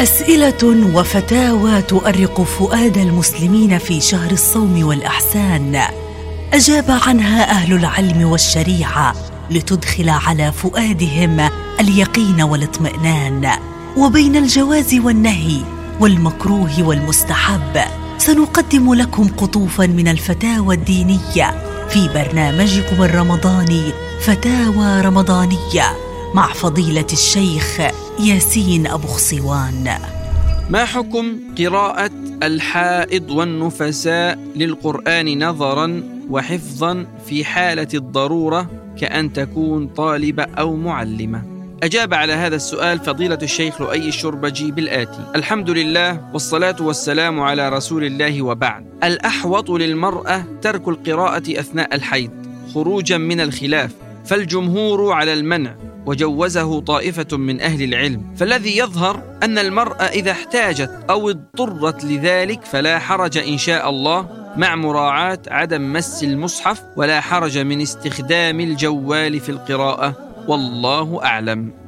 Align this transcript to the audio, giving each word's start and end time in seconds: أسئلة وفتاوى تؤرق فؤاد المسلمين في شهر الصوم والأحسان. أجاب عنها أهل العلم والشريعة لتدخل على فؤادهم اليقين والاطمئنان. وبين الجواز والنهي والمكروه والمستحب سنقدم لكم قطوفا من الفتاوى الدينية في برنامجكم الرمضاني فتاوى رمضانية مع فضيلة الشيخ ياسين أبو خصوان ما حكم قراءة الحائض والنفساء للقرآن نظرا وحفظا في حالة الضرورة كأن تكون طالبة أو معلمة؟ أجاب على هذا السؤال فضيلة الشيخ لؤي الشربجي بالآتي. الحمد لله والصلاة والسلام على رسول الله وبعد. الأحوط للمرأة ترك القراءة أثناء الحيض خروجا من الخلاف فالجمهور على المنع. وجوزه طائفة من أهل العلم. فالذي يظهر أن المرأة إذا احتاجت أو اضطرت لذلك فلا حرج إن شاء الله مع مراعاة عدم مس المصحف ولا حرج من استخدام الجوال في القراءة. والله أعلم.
أسئلة 0.00 0.92
وفتاوى 0.94 1.82
تؤرق 1.82 2.40
فؤاد 2.40 2.98
المسلمين 2.98 3.78
في 3.78 4.00
شهر 4.00 4.30
الصوم 4.30 4.86
والأحسان. 4.86 5.82
أجاب 6.52 6.84
عنها 6.88 7.50
أهل 7.50 7.72
العلم 7.72 8.24
والشريعة 8.24 9.14
لتدخل 9.50 10.08
على 10.08 10.52
فؤادهم 10.52 11.50
اليقين 11.80 12.42
والاطمئنان. 12.42 13.50
وبين 13.96 14.36
الجواز 14.36 14.94
والنهي 14.94 15.60
والمكروه 16.00 16.82
والمستحب 16.82 17.80
سنقدم 18.18 18.94
لكم 18.94 19.28
قطوفا 19.28 19.86
من 19.86 20.08
الفتاوى 20.08 20.74
الدينية 20.74 21.62
في 21.88 22.08
برنامجكم 22.14 23.02
الرمضاني 23.02 23.82
فتاوى 24.20 25.00
رمضانية 25.00 25.96
مع 26.34 26.52
فضيلة 26.52 27.06
الشيخ 27.12 27.80
ياسين 28.20 28.86
أبو 28.86 29.06
خصوان 29.06 29.90
ما 30.70 30.84
حكم 30.84 31.36
قراءة 31.58 32.10
الحائض 32.42 33.30
والنفساء 33.30 34.38
للقرآن 34.56 35.44
نظرا 35.44 36.02
وحفظا 36.30 37.06
في 37.26 37.44
حالة 37.44 37.88
الضرورة 37.94 38.70
كأن 39.00 39.32
تكون 39.32 39.86
طالبة 39.86 40.42
أو 40.42 40.76
معلمة؟ 40.76 41.42
أجاب 41.82 42.14
على 42.14 42.32
هذا 42.32 42.56
السؤال 42.56 42.98
فضيلة 42.98 43.38
الشيخ 43.42 43.80
لؤي 43.80 44.08
الشربجي 44.08 44.70
بالآتي. 44.70 45.32
الحمد 45.36 45.70
لله 45.70 46.30
والصلاة 46.32 46.76
والسلام 46.80 47.40
على 47.40 47.68
رسول 47.68 48.04
الله 48.04 48.42
وبعد. 48.42 48.86
الأحوط 49.04 49.70
للمرأة 49.70 50.44
ترك 50.62 50.88
القراءة 50.88 51.60
أثناء 51.60 51.94
الحيض 51.94 52.30
خروجا 52.74 53.18
من 53.18 53.40
الخلاف 53.40 53.90
فالجمهور 54.24 55.12
على 55.12 55.32
المنع. 55.32 55.74
وجوزه 56.06 56.80
طائفة 56.80 57.36
من 57.36 57.60
أهل 57.60 57.82
العلم. 57.82 58.34
فالذي 58.36 58.78
يظهر 58.78 59.22
أن 59.42 59.58
المرأة 59.58 60.02
إذا 60.02 60.30
احتاجت 60.30 60.90
أو 61.10 61.30
اضطرت 61.30 62.04
لذلك 62.04 62.64
فلا 62.64 62.98
حرج 62.98 63.38
إن 63.38 63.58
شاء 63.58 63.90
الله 63.90 64.28
مع 64.56 64.74
مراعاة 64.76 65.38
عدم 65.48 65.92
مس 65.92 66.24
المصحف 66.24 66.82
ولا 66.96 67.20
حرج 67.20 67.58
من 67.58 67.80
استخدام 67.80 68.60
الجوال 68.60 69.40
في 69.40 69.48
القراءة. 69.48 70.14
والله 70.48 71.24
أعلم. 71.24 71.85